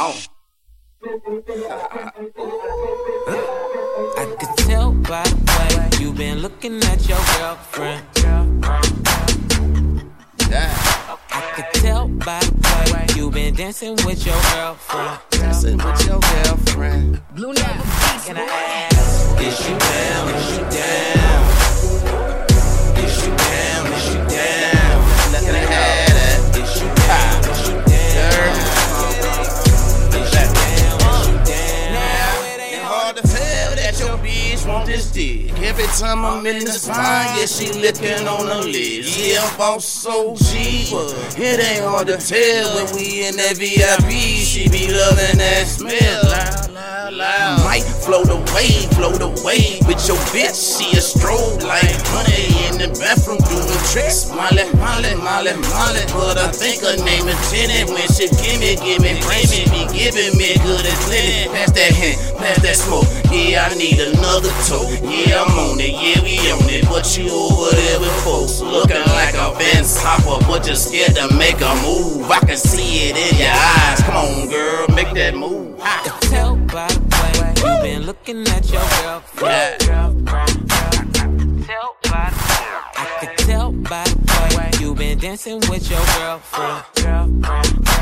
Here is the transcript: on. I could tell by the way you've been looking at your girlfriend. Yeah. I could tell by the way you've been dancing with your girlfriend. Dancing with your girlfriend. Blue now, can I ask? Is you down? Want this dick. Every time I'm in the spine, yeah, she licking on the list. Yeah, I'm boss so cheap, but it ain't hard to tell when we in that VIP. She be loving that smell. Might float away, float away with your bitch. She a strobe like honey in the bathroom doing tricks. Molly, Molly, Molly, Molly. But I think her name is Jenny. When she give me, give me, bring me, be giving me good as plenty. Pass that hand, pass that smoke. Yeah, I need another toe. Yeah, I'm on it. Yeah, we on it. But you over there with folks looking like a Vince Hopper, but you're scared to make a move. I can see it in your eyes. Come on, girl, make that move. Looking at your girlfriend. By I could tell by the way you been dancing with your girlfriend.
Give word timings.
on. 0.00 0.14
I 4.16 4.34
could 4.38 4.56
tell 4.64 4.92
by 4.92 5.22
the 5.22 5.74
way 5.76 5.88
you've 6.00 6.16
been 6.16 6.38
looking 6.38 6.82
at 6.84 7.08
your 7.08 7.18
girlfriend. 7.36 8.02
Yeah. 10.48 10.74
I 11.32 11.52
could 11.54 11.82
tell 11.82 12.08
by 12.08 12.40
the 12.40 12.92
way 12.92 13.06
you've 13.14 13.34
been 13.34 13.54
dancing 13.54 13.96
with 14.06 14.24
your 14.24 14.40
girlfriend. 14.54 15.18
Dancing 15.30 15.76
with 15.76 16.06
your 16.06 16.20
girlfriend. 16.20 17.20
Blue 17.34 17.52
now, 17.52 17.82
can 18.24 18.36
I 18.38 18.46
ask? 18.90 19.40
Is 19.40 19.68
you 19.68 19.78
down? 19.78 20.09
Want 34.70 34.86
this 34.86 35.10
dick. 35.10 35.52
Every 35.62 35.86
time 35.98 36.24
I'm 36.24 36.46
in 36.46 36.64
the 36.64 36.72
spine, 36.72 37.38
yeah, 37.38 37.46
she 37.46 37.72
licking 37.72 38.26
on 38.26 38.46
the 38.46 38.66
list. 38.66 39.18
Yeah, 39.18 39.42
I'm 39.42 39.58
boss 39.58 39.84
so 39.84 40.36
cheap, 40.36 40.90
but 40.92 41.38
it 41.38 41.60
ain't 41.60 41.84
hard 41.84 42.06
to 42.08 42.16
tell 42.16 42.76
when 42.76 42.94
we 42.94 43.26
in 43.26 43.36
that 43.36 43.56
VIP. 43.56 44.10
She 44.10 44.68
be 44.68 44.92
loving 44.92 45.38
that 45.38 45.66
smell. 45.66 46.69
Might 47.10 47.82
float 47.82 48.30
away, 48.30 48.86
float 48.94 49.20
away 49.20 49.82
with 49.82 49.98
your 50.06 50.14
bitch. 50.30 50.54
She 50.54 50.94
a 50.94 51.02
strobe 51.02 51.66
like 51.66 51.90
honey 52.06 52.54
in 52.70 52.78
the 52.78 52.86
bathroom 53.02 53.42
doing 53.50 53.82
tricks. 53.90 54.30
Molly, 54.30 54.62
Molly, 54.78 55.18
Molly, 55.18 55.58
Molly. 55.74 56.06
But 56.14 56.38
I 56.38 56.54
think 56.54 56.86
her 56.86 56.94
name 57.02 57.26
is 57.26 57.34
Jenny. 57.50 57.82
When 57.90 58.06
she 58.14 58.30
give 58.38 58.62
me, 58.62 58.78
give 58.78 59.02
me, 59.02 59.18
bring 59.26 59.42
me, 59.50 59.66
be 59.74 59.90
giving 59.90 60.38
me 60.38 60.54
good 60.62 60.86
as 60.86 60.98
plenty. 61.02 61.50
Pass 61.50 61.74
that 61.74 61.90
hand, 61.90 62.14
pass 62.38 62.62
that 62.62 62.78
smoke. 62.78 63.10
Yeah, 63.26 63.66
I 63.66 63.74
need 63.74 63.98
another 63.98 64.54
toe. 64.70 64.86
Yeah, 65.02 65.42
I'm 65.42 65.58
on 65.66 65.82
it. 65.82 65.90
Yeah, 65.90 66.22
we 66.22 66.38
on 66.54 66.62
it. 66.70 66.86
But 66.86 67.10
you 67.18 67.26
over 67.26 67.74
there 67.74 67.98
with 67.98 68.14
folks 68.22 68.62
looking 68.62 69.02
like 69.18 69.34
a 69.34 69.50
Vince 69.58 69.98
Hopper, 69.98 70.38
but 70.46 70.62
you're 70.62 70.78
scared 70.78 71.18
to 71.18 71.26
make 71.34 71.58
a 71.58 71.74
move. 71.82 72.30
I 72.30 72.38
can 72.38 72.56
see 72.56 73.10
it 73.10 73.18
in 73.18 73.34
your 73.34 73.50
eyes. 73.50 73.98
Come 74.06 74.14
on, 74.14 74.46
girl, 74.46 74.86
make 74.94 75.10
that 75.18 75.34
move. 75.34 75.74
Looking 78.10 78.44
at 78.48 78.68
your 78.72 78.82
girlfriend. 79.02 79.78
By 80.26 80.46
I 82.96 83.16
could 83.20 83.38
tell 83.46 83.70
by 83.70 84.02
the 84.02 84.54
way 84.56 84.70
you 84.80 84.96
been 84.96 85.18
dancing 85.18 85.60
with 85.70 85.88
your 85.88 86.04
girlfriend. 86.18 87.99